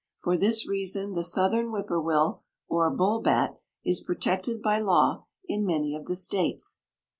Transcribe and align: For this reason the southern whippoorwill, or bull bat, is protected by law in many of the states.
For 0.19 0.35
this 0.35 0.67
reason 0.67 1.13
the 1.13 1.23
southern 1.23 1.67
whippoorwill, 1.67 2.41
or 2.67 2.89
bull 2.89 3.21
bat, 3.21 3.59
is 3.85 4.01
protected 4.01 4.59
by 4.59 4.79
law 4.79 5.27
in 5.47 5.63
many 5.63 5.93
of 5.93 6.07
the 6.07 6.15
states. 6.15 6.79